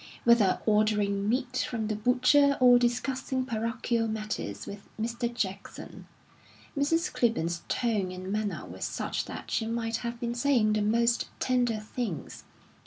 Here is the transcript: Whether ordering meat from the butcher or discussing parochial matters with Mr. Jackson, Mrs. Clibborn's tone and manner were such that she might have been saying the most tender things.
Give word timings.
Whether 0.23 0.59
ordering 0.65 1.29
meat 1.29 1.63
from 1.69 1.85
the 1.87 1.95
butcher 1.95 2.57
or 2.59 2.79
discussing 2.79 3.45
parochial 3.45 4.07
matters 4.07 4.65
with 4.65 4.89
Mr. 4.99 5.31
Jackson, 5.31 6.07
Mrs. 6.75 7.13
Clibborn's 7.13 7.61
tone 7.69 8.11
and 8.11 8.31
manner 8.31 8.65
were 8.65 8.81
such 8.81 9.25
that 9.25 9.51
she 9.51 9.67
might 9.67 9.97
have 9.97 10.19
been 10.19 10.33
saying 10.33 10.73
the 10.73 10.81
most 10.81 11.27
tender 11.39 11.77
things. 11.77 12.45